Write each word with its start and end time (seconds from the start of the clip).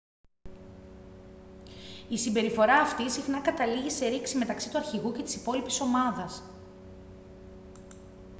η 2.09 2.17
συμπεριφορά 2.17 2.73
αυτή 2.81 3.11
συχνά 3.11 3.39
καταλήγει 3.41 3.89
σε 3.89 4.07
ρήξη 4.07 4.37
μεταξύ 4.37 4.69
του 4.71 4.77
αρχηγού 4.77 5.11
και 5.11 5.23
της 5.23 5.35
υπόλοιπης 5.35 5.81
ομάδας 5.81 6.43